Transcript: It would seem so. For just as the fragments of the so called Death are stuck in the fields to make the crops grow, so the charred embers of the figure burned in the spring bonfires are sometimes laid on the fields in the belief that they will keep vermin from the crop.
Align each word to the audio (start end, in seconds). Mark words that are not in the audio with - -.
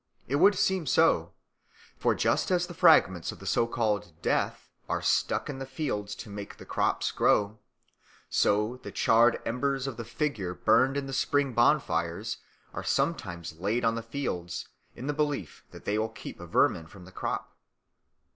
It 0.27 0.37
would 0.37 0.55
seem 0.55 0.87
so. 0.87 1.33
For 1.95 2.15
just 2.15 2.49
as 2.49 2.65
the 2.65 2.73
fragments 2.73 3.31
of 3.31 3.37
the 3.37 3.45
so 3.45 3.67
called 3.67 4.19
Death 4.23 4.67
are 4.89 5.03
stuck 5.03 5.47
in 5.47 5.59
the 5.59 5.65
fields 5.67 6.15
to 6.15 6.29
make 6.31 6.57
the 6.57 6.65
crops 6.65 7.11
grow, 7.11 7.59
so 8.27 8.77
the 8.81 8.91
charred 8.91 9.39
embers 9.45 9.85
of 9.85 9.97
the 9.97 10.03
figure 10.03 10.55
burned 10.55 10.97
in 10.97 11.05
the 11.05 11.13
spring 11.13 11.53
bonfires 11.53 12.37
are 12.73 12.83
sometimes 12.83 13.59
laid 13.59 13.85
on 13.85 13.93
the 13.93 14.01
fields 14.01 14.67
in 14.95 15.05
the 15.05 15.13
belief 15.13 15.65
that 15.69 15.85
they 15.85 15.99
will 15.99 16.09
keep 16.09 16.39
vermin 16.39 16.87
from 16.87 17.05
the 17.05 17.11
crop. 17.11 17.55